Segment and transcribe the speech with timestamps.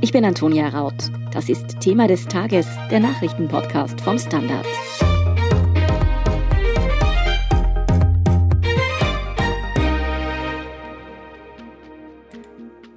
[0.00, 0.94] Ich bin Antonia Raut.
[1.32, 4.64] Das ist Thema des Tages, der Nachrichtenpodcast vom Standard.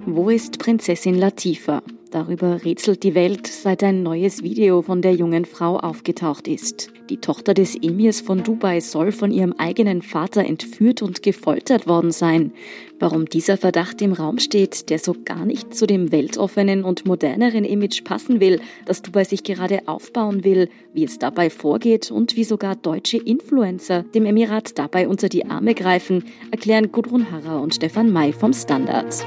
[0.06, 1.82] Wo ist Prinzessin Latifa?
[2.12, 6.92] Darüber rätselt die Welt, seit ein neues Video von der jungen Frau aufgetaucht ist.
[7.08, 12.10] Die Tochter des Emirs von Dubai soll von ihrem eigenen Vater entführt und gefoltert worden
[12.10, 12.52] sein.
[12.98, 17.64] Warum dieser Verdacht im Raum steht, der so gar nicht zu dem weltoffenen und moderneren
[17.64, 22.44] Image passen will, das Dubai sich gerade aufbauen will, wie es dabei vorgeht und wie
[22.44, 28.12] sogar deutsche Influencer dem Emirat dabei unter die Arme greifen, erklären Gudrun Harrer und Stefan
[28.12, 29.24] May vom Standard.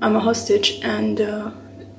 [0.00, 1.50] I'm a hostage and uh,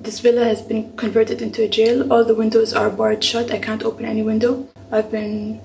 [0.01, 2.11] this villa has been converted into a jail.
[2.11, 3.51] All the windows are barred shut.
[3.51, 4.67] I can't open any window.
[4.91, 5.59] I've been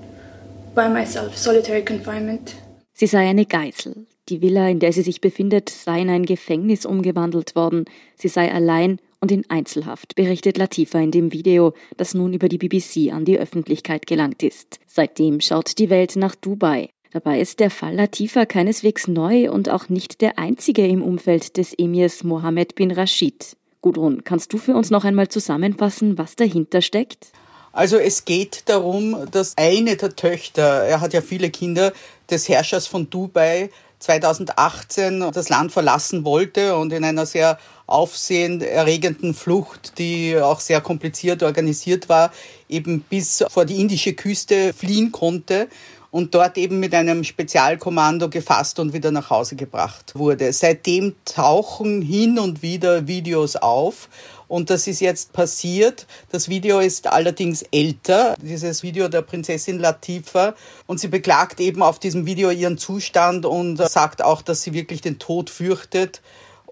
[0.73, 2.55] by myself, solitary confinement.
[2.93, 4.05] Sie sei eine Geisel.
[4.27, 7.85] Die Villa, in der sie sich befindet, sei in ein Gefängnis umgewandelt worden.
[8.15, 12.57] Sie sei allein und in Einzelhaft, berichtet Latifa in dem Video, das nun über die
[12.57, 14.79] BBC an die Öffentlichkeit gelangt ist.
[14.87, 16.89] Seitdem schaut die Welt nach Dubai.
[17.15, 21.73] Dabei ist der Fall Latifa keineswegs neu und auch nicht der einzige im Umfeld des
[21.73, 23.55] Emirs Mohammed bin Rashid.
[23.79, 27.27] Gudrun, kannst du für uns noch einmal zusammenfassen, was dahinter steckt?
[27.71, 31.93] Also es geht darum, dass eine der Töchter, er hat ja viele Kinder,
[32.29, 39.99] des Herrschers von Dubai 2018 das Land verlassen wollte und in einer sehr aufsehenerregenden Flucht,
[39.99, 42.33] die auch sehr kompliziert organisiert war,
[42.67, 45.69] eben bis vor die indische Küste fliehen konnte
[46.15, 50.53] und dort eben mit einem Spezialkommando gefasst und wieder nach Hause gebracht wurde.
[50.53, 54.07] Seitdem tauchen hin und wieder Videos auf
[54.47, 56.07] und das ist jetzt passiert.
[56.29, 60.55] Das Video ist allerdings älter, dieses Video der Prinzessin Latifa.
[60.87, 65.01] Und sie beklagt eben auf diesem Video ihren Zustand und sagt auch, dass sie wirklich
[65.01, 66.21] den Tod fürchtet.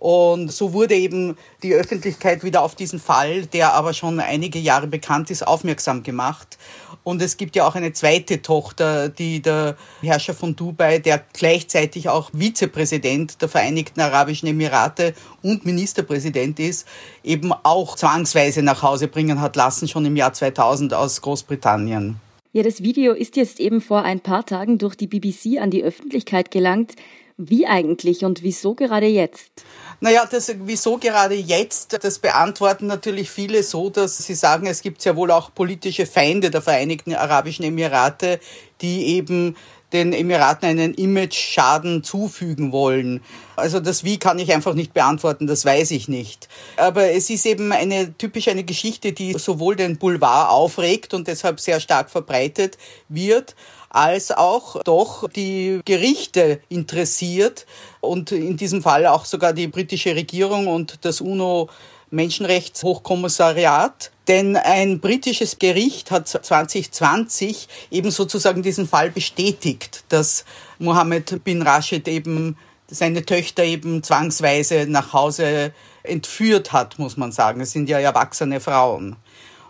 [0.03, 4.85] Und so wurde eben die Öffentlichkeit wieder auf diesen Fall, der aber schon einige Jahre
[4.85, 6.57] bekannt ist, aufmerksam gemacht.
[7.05, 12.09] Und es gibt ja auch eine zweite Tochter, die der Herrscher von Dubai, der gleichzeitig
[12.09, 16.85] auch Vizepräsident der Vereinigten Arabischen Emirate und Ministerpräsident ist,
[17.23, 22.17] eben auch zwangsweise nach Hause bringen hat lassen, schon im Jahr 2000 aus Großbritannien.
[22.51, 25.81] Ja, das Video ist jetzt eben vor ein paar Tagen durch die BBC an die
[25.81, 26.95] Öffentlichkeit gelangt.
[27.37, 29.51] Wie eigentlich und wieso gerade jetzt?
[29.99, 35.03] Naja, das wieso gerade jetzt, das beantworten natürlich viele so, dass sie sagen, es gibt
[35.05, 38.39] ja wohl auch politische Feinde der Vereinigten Arabischen Emirate,
[38.81, 39.55] die eben
[39.93, 43.21] den Emiraten einen Image-Schaden zufügen wollen.
[43.55, 46.49] Also das Wie kann ich einfach nicht beantworten, das weiß ich nicht.
[46.77, 51.59] Aber es ist eben eine typisch eine Geschichte, die sowohl den Boulevard aufregt und deshalb
[51.59, 52.77] sehr stark verbreitet
[53.07, 53.55] wird,
[53.93, 57.65] als auch doch die Gerichte interessiert
[58.01, 61.69] und in diesem Fall auch sogar die britische Regierung und das UNO
[62.09, 64.11] Menschenrechtshochkommissariat.
[64.27, 70.43] Denn ein britisches Gericht hat 2020 eben sozusagen diesen Fall bestätigt, dass
[70.79, 75.71] Mohammed bin Rashid eben seine Töchter eben zwangsweise nach Hause
[76.03, 77.61] entführt hat, muss man sagen.
[77.61, 79.15] Es sind ja erwachsene Frauen.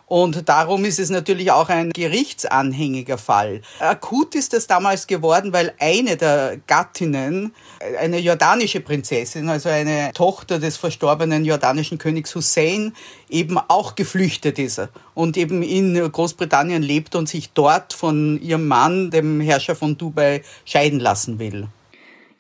[0.05, 3.61] Und darum ist es natürlich auch ein gerichtsanhängiger Fall.
[3.79, 7.53] Akut ist es damals geworden, weil eine der Gattinnen,
[7.99, 12.93] eine jordanische Prinzessin, also eine Tochter des verstorbenen jordanischen Königs Hussein,
[13.29, 14.81] eben auch geflüchtet ist
[15.13, 20.43] und eben in Großbritannien lebt und sich dort von ihrem Mann, dem Herrscher von Dubai,
[20.65, 21.67] scheiden lassen will.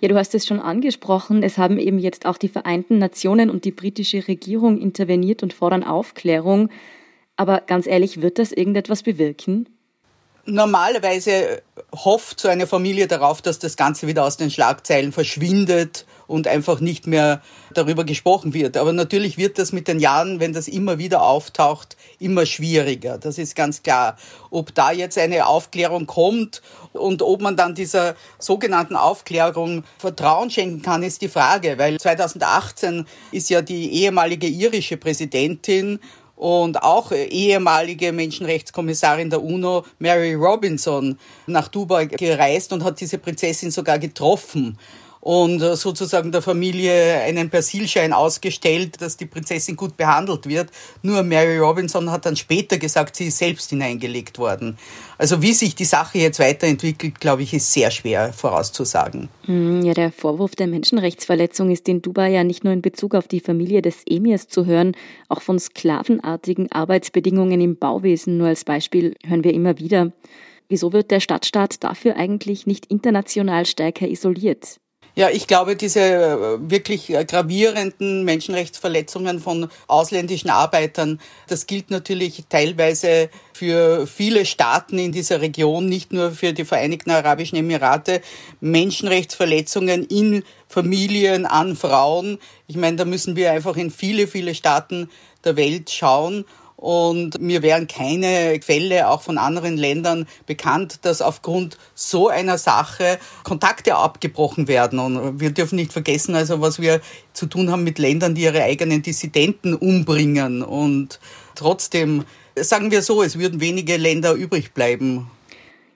[0.03, 1.43] Ja, du hast es schon angesprochen.
[1.43, 5.85] Es haben eben jetzt auch die Vereinten Nationen und die britische Regierung interveniert und fordern
[5.85, 6.69] Aufklärung.
[7.35, 9.67] Aber ganz ehrlich, wird das irgendetwas bewirken?
[10.45, 11.61] Normalerweise
[11.95, 16.81] hofft so eine Familie darauf, dass das Ganze wieder aus den Schlagzeilen verschwindet und einfach
[16.81, 17.41] nicht mehr
[17.73, 18.75] darüber gesprochen wird.
[18.75, 23.17] Aber natürlich wird das mit den Jahren, wenn das immer wieder auftaucht, immer schwieriger.
[23.17, 24.17] Das ist ganz klar.
[24.49, 26.61] Ob da jetzt eine Aufklärung kommt
[26.91, 31.77] und ob man dann dieser sogenannten Aufklärung Vertrauen schenken kann, ist die Frage.
[31.77, 35.99] Weil 2018 ist ja die ehemalige irische Präsidentin
[36.43, 41.17] und auch ehemalige Menschenrechtskommissarin der UNO, Mary Robinson,
[41.47, 44.77] nach Dubai gereist und hat diese Prinzessin sogar getroffen
[45.23, 50.69] und äh, sozusagen der Familie einen Persilschein ausgestellt, dass die Prinzessin gut behandelt wird.
[51.01, 54.77] Nur Mary Robinson hat dann später gesagt, sie ist selbst hineingelegt worden.
[55.17, 59.29] Also wie sich die Sache jetzt weiterentwickelt, glaube ich, ist sehr schwer vorauszusagen.
[59.45, 63.29] Hm, ja, der Vorwurf der Menschenrechtsverletzung ist in Dubai ja nicht nur in Bezug auf
[63.29, 64.91] die Familie des Emirs zu hören,
[65.29, 70.11] auch von sklavenartigen Arbeitsbedingungen im Bauwesen nur als Beispiel hören wir immer wieder.
[70.67, 74.79] Wieso wird der Stadtstaat dafür eigentlich nicht international stärker isoliert?
[75.15, 82.45] Ja, ich glaube, diese äh, wirklich äh, gravierenden Menschenrechtsverletzungen von ausländischen Arbeitern, das gilt natürlich
[82.49, 88.21] teilweise für viele Staaten in dieser Region, nicht nur für die Vereinigten Arabischen Emirate.
[88.59, 92.39] Menschenrechtsverletzungen in Familien, an Frauen.
[92.65, 95.11] Ich meine, da müssen wir einfach in viele, viele Staaten
[95.45, 96.43] der Welt schauen.
[96.83, 103.19] Und mir wären keine Fälle auch von anderen Ländern bekannt, dass aufgrund so einer Sache
[103.43, 104.99] Kontakte abgebrochen werden.
[104.99, 106.99] Und wir dürfen nicht vergessen, also was wir
[107.31, 110.61] zu tun haben mit Ländern, die ihre eigenen Dissidenten umbringen.
[110.61, 111.21] Und
[111.55, 112.25] trotzdem,
[112.57, 115.31] sagen wir so, es würden wenige Länder übrig bleiben.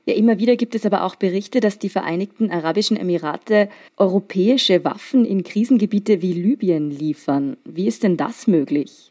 [0.05, 3.67] Ja, immer wieder gibt es aber auch Berichte, dass die Vereinigten Arabischen Emirate
[3.97, 7.57] europäische Waffen in Krisengebiete wie Libyen liefern.
[7.65, 9.06] Wie ist denn das möglich?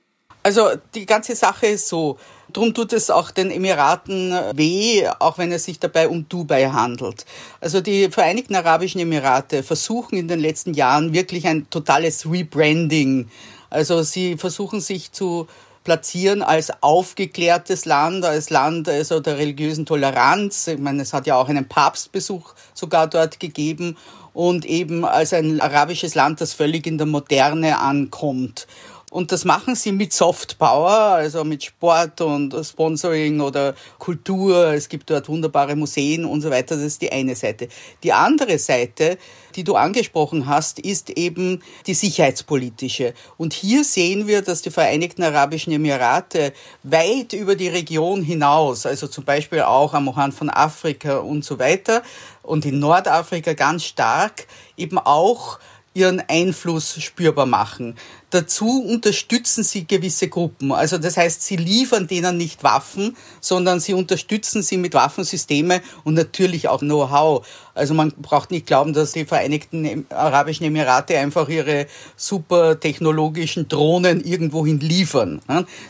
[0.46, 2.18] Also die ganze Sache ist so.
[2.52, 7.26] Darum tut es auch den Emiraten weh, auch wenn es sich dabei um Dubai handelt.
[7.60, 13.28] Also die Vereinigten Arabischen Emirate versuchen in den letzten Jahren wirklich ein totales Rebranding.
[13.70, 15.48] Also sie versuchen sich zu
[15.82, 20.68] platzieren als aufgeklärtes Land, als Land also der religiösen Toleranz.
[20.68, 23.96] Ich meine, es hat ja auch einen Papstbesuch sogar dort gegeben
[24.32, 28.68] und eben als ein arabisches Land, das völlig in der Moderne ankommt.
[29.16, 34.74] Und das machen sie mit Soft Power, also mit Sport und Sponsoring oder Kultur.
[34.74, 36.76] Es gibt dort wunderbare Museen und so weiter.
[36.76, 37.68] Das ist die eine Seite.
[38.02, 39.16] Die andere Seite,
[39.54, 43.14] die du angesprochen hast, ist eben die sicherheitspolitische.
[43.38, 46.52] Und hier sehen wir, dass die Vereinigten Arabischen Emirate
[46.82, 51.58] weit über die Region hinaus, also zum Beispiel auch am Horn von Afrika und so
[51.58, 52.02] weiter
[52.42, 54.46] und in Nordafrika ganz stark
[54.76, 55.58] eben auch
[55.96, 57.96] ihren Einfluss spürbar machen.
[58.30, 60.72] Dazu unterstützen sie gewisse Gruppen.
[60.72, 66.14] Also das heißt, sie liefern denen nicht Waffen, sondern sie unterstützen sie mit Waffensystemen und
[66.14, 67.46] natürlich auch Know-how.
[67.74, 71.86] Also man braucht nicht glauben, dass die Vereinigten Arabischen Emirate einfach ihre
[72.16, 75.40] super technologischen Drohnen irgendwohin liefern.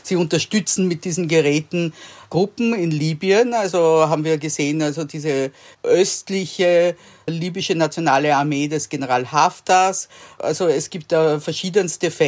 [0.02, 1.94] Sie unterstützen mit diesen Geräten
[2.28, 3.54] Gruppen in Libyen.
[3.54, 3.78] Also
[4.08, 5.52] haben wir gesehen, also diese
[5.84, 6.96] östliche
[7.28, 10.08] libysche nationale Armee des General Haftars.
[10.38, 12.25] Also es gibt da verschiedenste Fälle,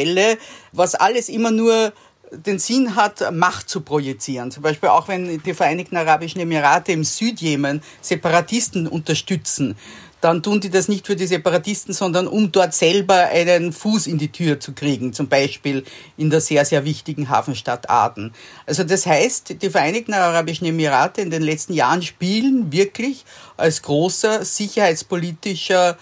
[0.73, 1.93] was alles immer nur
[2.31, 4.51] den Sinn hat, Macht zu projizieren.
[4.51, 9.77] Zum Beispiel auch wenn die Vereinigten Arabischen Emirate im Südjemen Separatisten unterstützen
[10.21, 14.19] dann tun die das nicht für die Separatisten, sondern um dort selber einen Fuß in
[14.19, 15.85] die Tür zu kriegen, zum Beispiel
[16.17, 18.33] in der sehr, sehr wichtigen Hafenstadt Aden.
[18.67, 23.25] Also das heißt, die Vereinigten Arabischen Emirate in den letzten Jahren spielen wirklich
[23.57, 25.97] als großer sicherheitspolitischer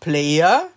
[0.00, 0.68] Player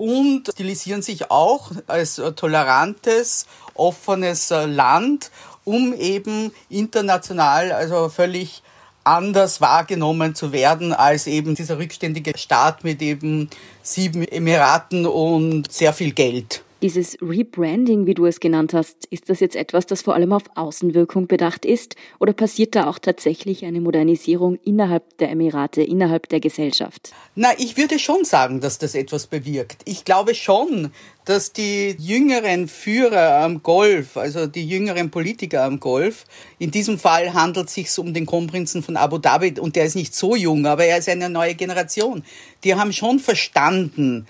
[0.00, 5.30] und stilisieren sich auch als tolerantes, offenes Land,
[5.64, 8.62] um eben international, also völlig
[9.04, 13.50] anders wahrgenommen zu werden als eben dieser rückständige Staat mit eben
[13.82, 16.62] sieben Emiraten und sehr viel Geld.
[16.82, 20.44] Dieses Rebranding, wie du es genannt hast, ist das jetzt etwas, das vor allem auf
[20.54, 21.94] Außenwirkung bedacht ist?
[22.18, 27.12] Oder passiert da auch tatsächlich eine Modernisierung innerhalb der Emirate, innerhalb der Gesellschaft?
[27.34, 29.82] Na, ich würde schon sagen, dass das etwas bewirkt.
[29.84, 30.90] Ich glaube schon,
[31.26, 36.24] dass die jüngeren Führer am Golf, also die jüngeren Politiker am Golf,
[36.58, 39.96] in diesem Fall handelt es sich um den Kronprinzen von Abu Dhabi und der ist
[39.96, 42.24] nicht so jung, aber er ist eine neue Generation.
[42.64, 44.26] Die haben schon verstanden,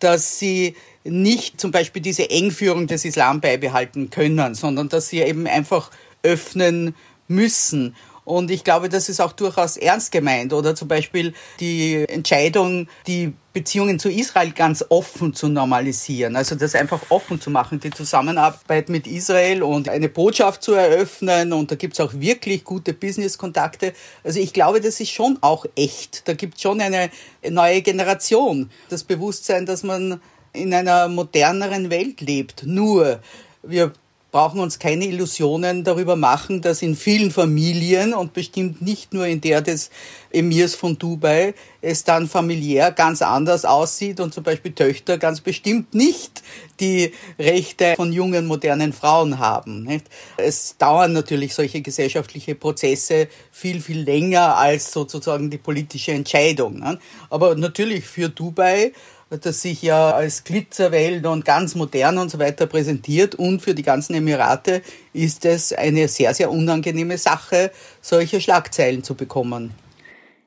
[0.00, 0.74] dass sie
[1.04, 5.90] nicht zum Beispiel diese Engführung des Islam beibehalten können, sondern dass sie eben einfach
[6.22, 6.94] öffnen
[7.28, 7.94] müssen.
[8.24, 10.52] Und ich glaube, das ist auch durchaus ernst gemeint.
[10.54, 16.34] Oder zum Beispiel die Entscheidung, die Beziehungen zu Israel ganz offen zu normalisieren.
[16.34, 21.52] Also das einfach offen zu machen, die Zusammenarbeit mit Israel und eine Botschaft zu eröffnen.
[21.52, 23.92] Und da gibt's auch wirklich gute Business-Kontakte.
[24.24, 26.26] Also ich glaube, das ist schon auch echt.
[26.26, 27.10] Da gibt schon eine
[27.48, 28.70] neue Generation.
[28.88, 30.20] Das Bewusstsein, dass man
[30.54, 32.64] in einer moderneren Welt lebt.
[32.64, 33.20] Nur,
[33.62, 33.92] wir
[34.34, 39.40] brauchen uns keine Illusionen darüber machen, dass in vielen Familien und bestimmt nicht nur in
[39.40, 39.90] der des
[40.32, 45.94] Emirs von Dubai es dann familiär ganz anders aussieht und zum Beispiel Töchter ganz bestimmt
[45.94, 46.42] nicht
[46.80, 50.02] die Rechte von jungen, modernen Frauen haben.
[50.36, 56.80] Es dauern natürlich solche gesellschaftliche Prozesse viel, viel länger als sozusagen die politische Entscheidung.
[56.80, 56.98] Ne?
[57.30, 58.90] Aber natürlich für Dubai
[59.30, 63.34] das sich ja als Glitzerwelt und ganz modern und so weiter präsentiert.
[63.34, 69.14] Und für die ganzen Emirate ist es eine sehr, sehr unangenehme Sache, solche Schlagzeilen zu
[69.14, 69.74] bekommen.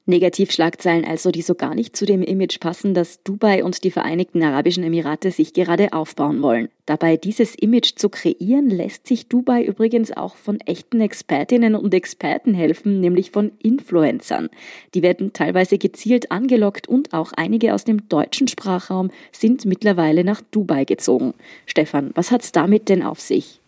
[0.08, 4.42] Negativschlagzeilen also, die so gar nicht zu dem Image passen, dass Dubai und die Vereinigten
[4.42, 6.70] Arabischen Emirate sich gerade aufbauen wollen.
[6.86, 12.54] Dabei dieses Image zu kreieren, lässt sich Dubai übrigens auch von echten Expertinnen und Experten
[12.54, 14.50] helfen, nämlich von Influencern.
[14.94, 20.42] Die werden teilweise gezielt angelockt und auch einige aus dem deutschen Sprachraum sind mittlerweile nach
[20.52, 21.34] Dubai gezogen.
[21.66, 23.60] Stefan, was hat's damit denn auf sich?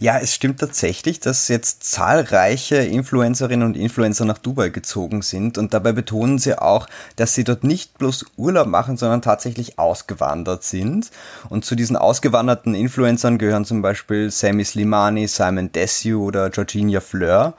[0.00, 5.74] Ja, es stimmt tatsächlich, dass jetzt zahlreiche Influencerinnen und Influencer nach Dubai gezogen sind und
[5.74, 11.10] dabei betonen sie auch, dass sie dort nicht bloß Urlaub machen, sondern tatsächlich ausgewandert sind.
[11.50, 17.54] Und zu diesen ausgewanderten Influencern gehören zum Beispiel Sammy Slimani, Simon Desue oder Georgina Fleur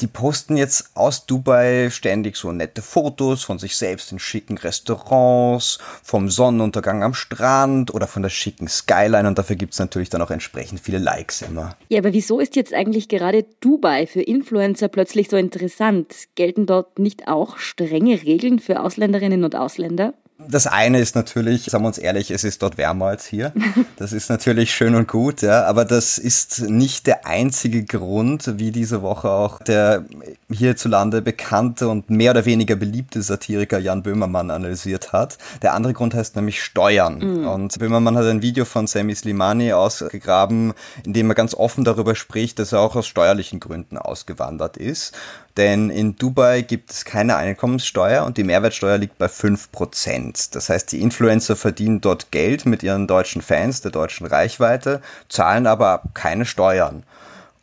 [0.00, 5.78] die posten jetzt aus Dubai ständig so nette Fotos von sich selbst in schicken Restaurants,
[6.02, 10.30] vom Sonnenuntergang am Strand oder von der schicken Skyline und dafür gibt's natürlich dann auch
[10.30, 11.76] entsprechend viele Likes immer.
[11.88, 16.14] Ja, aber wieso ist jetzt eigentlich gerade Dubai für Influencer plötzlich so interessant?
[16.34, 20.14] Gelten dort nicht auch strenge Regeln für Ausländerinnen und Ausländer?
[20.46, 23.52] Das eine ist natürlich, sagen wir uns ehrlich, es ist dort wärmer als hier.
[23.96, 28.70] Das ist natürlich schön und gut, ja, aber das ist nicht der einzige Grund, wie
[28.70, 30.04] diese Woche auch der
[30.48, 35.38] hierzulande bekannte und mehr oder weniger beliebte Satiriker Jan Böhmermann analysiert hat.
[35.62, 37.18] Der andere Grund heißt nämlich Steuern.
[37.18, 37.48] Mhm.
[37.48, 42.14] Und Böhmermann hat ein Video von Sammy Slimani ausgegraben, in dem er ganz offen darüber
[42.14, 45.16] spricht, dass er auch aus steuerlichen Gründen ausgewandert ist.
[45.58, 50.52] Denn in Dubai gibt es keine Einkommenssteuer und die Mehrwertsteuer liegt bei 5%.
[50.52, 55.66] Das heißt, die Influencer verdienen dort Geld mit ihren deutschen Fans, der deutschen Reichweite, zahlen
[55.66, 57.02] aber keine Steuern.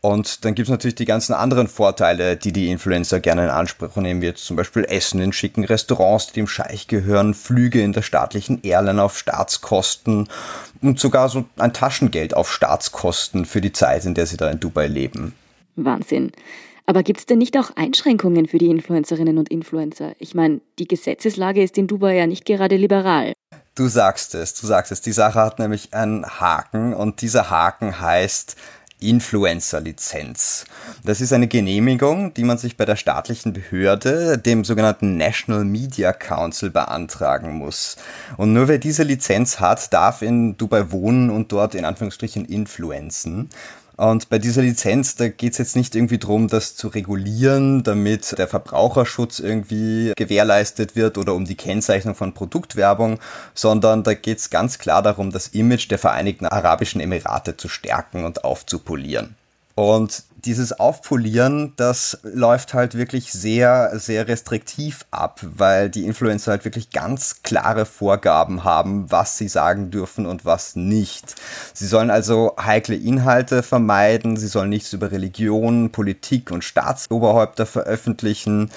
[0.01, 3.95] Und dann gibt es natürlich die ganzen anderen Vorteile, die die Influencer gerne in Anspruch
[3.95, 7.93] nehmen, wie jetzt zum Beispiel Essen in schicken Restaurants, die dem Scheich gehören, Flüge in
[7.93, 10.27] der staatlichen Airline auf Staatskosten
[10.81, 14.59] und sogar so ein Taschengeld auf Staatskosten für die Zeit, in der sie da in
[14.59, 15.33] Dubai leben.
[15.77, 16.33] Wahnsinn.
[16.85, 20.13] Aber gibt es denn nicht auch Einschränkungen für die Influencerinnen und Influencer?
[20.19, 23.33] Ich meine, die Gesetzeslage ist in Dubai ja nicht gerade liberal.
[23.73, 25.01] Du sagst es, du sagst es.
[25.01, 28.55] Die Sache hat nämlich einen Haken und dieser Haken heißt
[29.01, 30.65] Influencer-Lizenz.
[31.03, 36.13] Das ist eine Genehmigung, die man sich bei der staatlichen Behörde, dem sogenannten National Media
[36.13, 37.97] Council, beantragen muss.
[38.37, 43.49] Und nur wer diese Lizenz hat, darf in Dubai wohnen und dort in Anführungsstrichen influenzen.
[43.97, 48.37] Und bei dieser Lizenz, da geht es jetzt nicht irgendwie darum, das zu regulieren, damit
[48.37, 53.19] der Verbraucherschutz irgendwie gewährleistet wird oder um die Kennzeichnung von Produktwerbung,
[53.53, 58.25] sondern da geht es ganz klar darum, das Image der Vereinigten Arabischen Emirate zu stärken
[58.25, 59.35] und aufzupolieren.
[59.75, 66.63] Und dieses Aufpolieren, das läuft halt wirklich sehr, sehr restriktiv ab, weil die Influencer halt
[66.63, 71.35] wirklich ganz klare Vorgaben haben, was sie sagen dürfen und was nicht.
[71.73, 78.71] Sie sollen also heikle Inhalte vermeiden, sie sollen nichts über Religion, Politik und Staatsoberhäupter veröffentlichen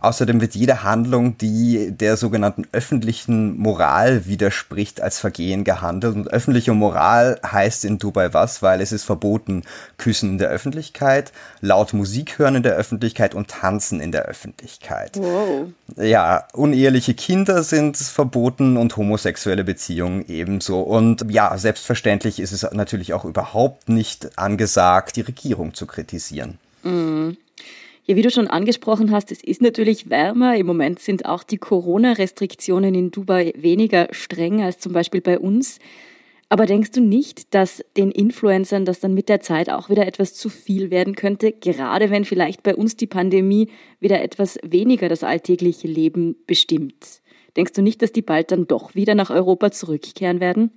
[0.00, 6.14] Außerdem wird jede Handlung, die der sogenannten öffentlichen Moral widerspricht, als Vergehen gehandelt.
[6.14, 9.62] Und öffentliche Moral heißt in Dubai was, weil es ist verboten,
[9.96, 15.16] küssen in der Öffentlichkeit, laut Musik hören in der Öffentlichkeit und tanzen in der Öffentlichkeit.
[15.16, 15.68] Wow.
[15.96, 20.80] Ja, uneheliche Kinder sind verboten und homosexuelle Beziehungen ebenso.
[20.80, 26.58] Und ja, selbstverständlich ist es natürlich auch überhaupt nicht angesagt, die Regierung zu kritisieren.
[26.82, 27.36] Mhm.
[28.10, 30.56] Ja, wie du schon angesprochen hast, es ist natürlich wärmer.
[30.56, 35.78] Im Moment sind auch die Corona-Restriktionen in Dubai weniger streng als zum Beispiel bei uns.
[36.48, 40.32] Aber denkst du nicht, dass den Influencern das dann mit der Zeit auch wieder etwas
[40.32, 43.68] zu viel werden könnte, gerade wenn vielleicht bei uns die Pandemie
[44.00, 47.20] wieder etwas weniger das alltägliche Leben bestimmt?
[47.58, 50.70] Denkst du nicht, dass die bald dann doch wieder nach Europa zurückkehren werden?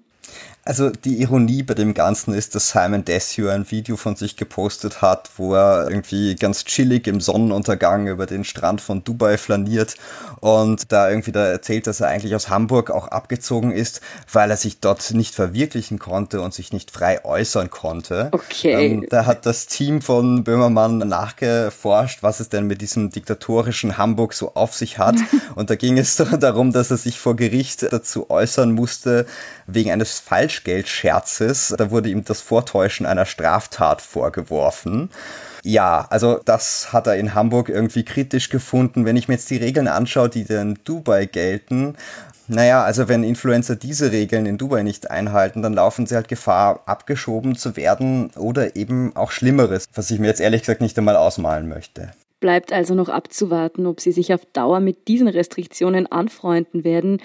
[0.64, 5.02] Also die Ironie bei dem Ganzen ist, dass Simon Desue ein Video von sich gepostet
[5.02, 9.96] hat, wo er irgendwie ganz chillig im Sonnenuntergang über den Strand von Dubai flaniert
[10.40, 14.02] und da irgendwie da erzählt, dass er eigentlich aus Hamburg auch abgezogen ist,
[14.32, 18.30] weil er sich dort nicht verwirklichen konnte und sich nicht frei äußern konnte.
[18.32, 18.86] Okay.
[18.86, 24.36] Ähm, da hat das Team von Böhmermann nachgeforscht, was es denn mit diesem diktatorischen Hamburg
[24.36, 25.16] so auf sich hat.
[25.56, 29.26] und da ging es darum, dass er sich vor Gericht dazu äußern musste,
[29.66, 31.74] wegen eines falschen Falschgeldscherzes.
[31.78, 35.10] Da wurde ihm das Vortäuschen einer Straftat vorgeworfen.
[35.64, 39.06] Ja, also das hat er in Hamburg irgendwie kritisch gefunden.
[39.06, 41.96] Wenn ich mir jetzt die Regeln anschaue, die in Dubai gelten,
[42.48, 46.82] naja, also wenn Influencer diese Regeln in Dubai nicht einhalten, dann laufen sie halt Gefahr,
[46.86, 51.16] abgeschoben zu werden oder eben auch Schlimmeres, was ich mir jetzt ehrlich gesagt nicht einmal
[51.16, 52.12] ausmalen möchte.
[52.42, 57.22] Bleibt also noch abzuwarten, ob sie sich auf Dauer mit diesen Restriktionen anfreunden werden.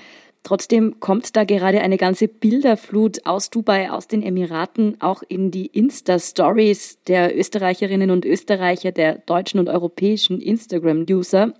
[0.47, 5.67] Trotzdem kommt da gerade eine ganze Bilderflut aus Dubai, aus den Emiraten, auch in die
[5.67, 11.53] Insta-Stories der Österreicherinnen und Österreicher, der deutschen und europäischen Instagram-User.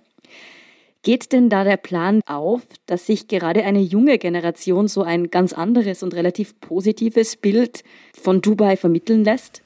[1.03, 5.51] Geht denn da der Plan auf, dass sich gerade eine junge Generation so ein ganz
[5.51, 7.83] anderes und relativ positives Bild
[8.17, 9.63] von Dubai vermitteln lässt?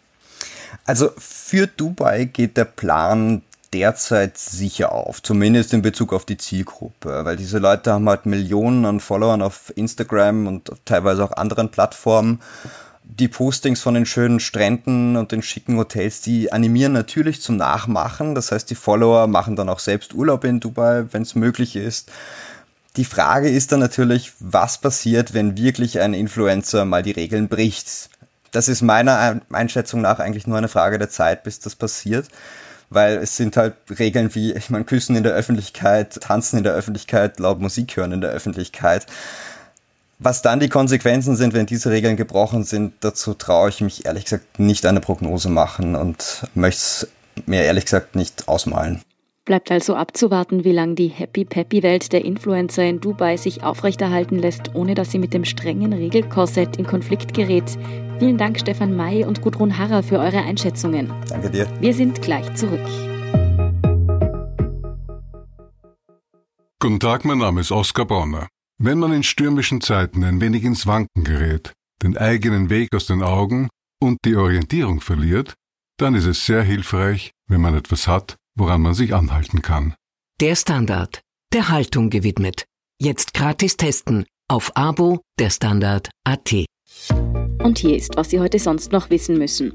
[0.86, 7.24] Also für Dubai geht der Plan derzeit sicher auf, zumindest in Bezug auf die Zielgruppe,
[7.24, 12.42] weil diese Leute haben halt Millionen an Followern auf Instagram und teilweise auch anderen Plattformen.
[13.04, 18.36] Die Postings von den schönen Stränden und den schicken Hotels, die animieren natürlich zum Nachmachen.
[18.36, 22.12] Das heißt, die Follower machen dann auch selbst Urlaub in Dubai, wenn es möglich ist.
[22.98, 28.10] Die Frage ist dann natürlich, was passiert, wenn wirklich ein Influencer mal die Regeln bricht?
[28.52, 32.28] Das ist meiner Einschätzung nach eigentlich nur eine Frage der Zeit, bis das passiert
[32.92, 36.74] weil es sind halt Regeln wie, ich meine, Küssen in der Öffentlichkeit, Tanzen in der
[36.74, 39.08] Öffentlichkeit, laut Musik hören in der Öffentlichkeit.
[40.20, 44.26] Was dann die Konsequenzen sind, wenn diese Regeln gebrochen sind, dazu traue ich mich ehrlich
[44.26, 47.08] gesagt nicht eine Prognose machen und möchte es
[47.48, 49.02] mir ehrlich gesagt nicht ausmalen.
[49.52, 54.96] Bleibt also abzuwarten, wie lange die Happy-Peppy-Welt der Influencer in Dubai sich aufrechterhalten lässt, ohne
[54.96, 57.78] dass sie mit dem strengen Regelkorsett in Konflikt gerät.
[58.18, 61.12] Vielen Dank, Stefan May und Gudrun Harrer, für eure Einschätzungen.
[61.28, 61.68] Danke dir.
[61.82, 62.80] Wir sind gleich zurück.
[66.80, 68.48] Guten Tag, mein Name ist Oskar Bonner.
[68.82, 73.22] Wenn man in stürmischen Zeiten ein wenig ins Wanken gerät, den eigenen Weg aus den
[73.22, 73.68] Augen
[74.02, 75.56] und die Orientierung verliert,
[76.00, 79.96] dann ist es sehr hilfreich, wenn man etwas hat, woran man sich anhalten kann.
[80.40, 81.22] Der Standard,
[81.54, 82.66] der Haltung gewidmet.
[83.00, 86.66] Jetzt gratis testen auf Abo der Standard AT.
[87.64, 89.74] Und hier ist, was Sie heute sonst noch wissen müssen.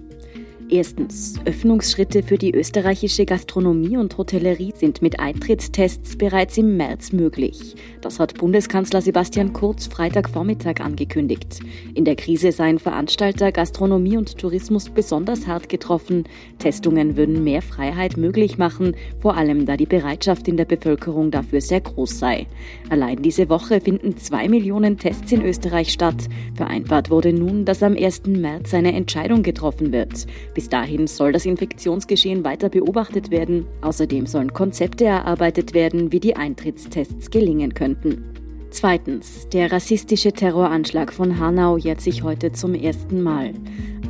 [0.69, 1.35] Erstens.
[1.45, 7.77] Öffnungsschritte für die österreichische Gastronomie und Hotellerie sind mit Eintrittstests bereits im März möglich.
[8.01, 11.61] Das hat Bundeskanzler Sebastian Kurz Freitagvormittag angekündigt.
[11.95, 16.25] In der Krise seien Veranstalter, Gastronomie und Tourismus besonders hart getroffen.
[16.59, 21.61] Testungen würden mehr Freiheit möglich machen, vor allem da die Bereitschaft in der Bevölkerung dafür
[21.61, 22.49] sehr groß sei.
[22.91, 26.25] Allein diese Woche finden zwei Millionen Tests in Österreich statt.
[26.55, 28.27] Vereinbart wurde nun, dass am 1.
[28.27, 30.27] März eine Entscheidung getroffen wird.
[30.57, 33.67] Bis dahin soll das Infektionsgeschehen weiter beobachtet werden.
[33.83, 38.46] Außerdem sollen Konzepte erarbeitet werden, wie die Eintrittstests gelingen könnten.
[38.77, 39.49] Zweitens.
[39.55, 43.55] Der rassistische Terroranschlag von Hanau jährt sich heute zum ersten Mal.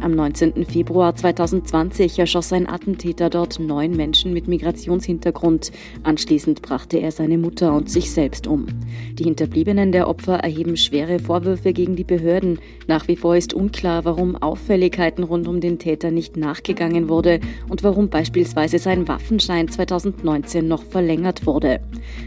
[0.02, 0.66] Am 19.
[0.66, 5.72] Februar 2020 erschoss ein Attentäter dort neun Menschen mit Migrationshintergrund.
[6.02, 8.66] Anschließend brachte er seine Mutter und sich selbst um.
[9.14, 12.58] Die Hinterbliebenen der Opfer erheben schwere Vorwürfe gegen die Behörden.
[12.86, 17.82] Nach wie vor ist unklar, warum Auffälligkeiten rund um den Täter nicht nachgegangen wurde und
[17.82, 21.80] warum beispielsweise sein Waffenschein 2019 noch verlängert wurde.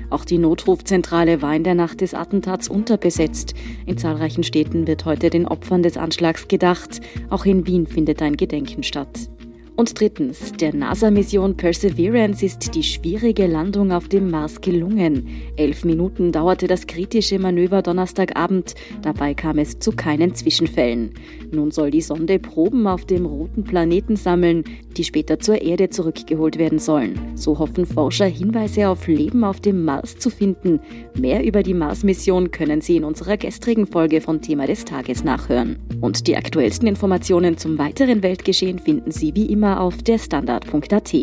[0.10, 3.56] Auch die Notrufzentrale war in der Nacht des Attentats unterbesetzt.
[3.88, 7.02] In zahlreichen Städten wird heute den Opfern des Anschlags gedacht.
[7.32, 9.30] Auch in Wien findet ein Gedenken statt.
[9.76, 15.28] Und drittens, der NASA-Mission Perseverance ist die schwierige Landung auf dem Mars gelungen.
[15.56, 21.14] Elf Minuten dauerte das kritische Manöver Donnerstagabend, dabei kam es zu keinen Zwischenfällen.
[21.52, 24.64] Nun soll die Sonde Proben auf dem roten Planeten sammeln,
[24.98, 27.20] die später zur Erde zurückgeholt werden sollen.
[27.36, 30.80] So hoffen Forscher Hinweise auf Leben auf dem Mars zu finden.
[31.18, 35.78] Mehr über die Mars-Mission können Sie in unserer gestrigen Folge von Thema des Tages nachhören.
[36.02, 41.16] Und die aktuellsten Informationen zum weiteren Weltgeschehen finden Sie wie immer auf derstandard.at.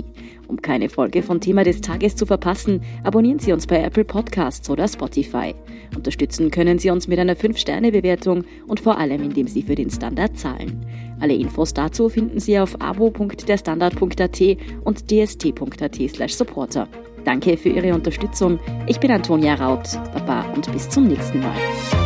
[0.48, 4.70] Um keine Folge von Thema des Tages zu verpassen, abonnieren Sie uns bei Apple Podcasts
[4.70, 5.54] oder Spotify.
[5.96, 10.38] Unterstützen können Sie uns mit einer 5-Sterne-Bewertung und vor allem, indem Sie für den Standard
[10.38, 10.84] zahlen.
[11.20, 14.40] Alle Infos dazu finden Sie auf abo.derstandard.at
[14.84, 16.88] und dst.at supporter.
[17.24, 18.60] Danke für Ihre Unterstützung.
[18.86, 19.88] Ich bin Antonia Raut.
[20.14, 22.05] Baba und bis zum nächsten Mal.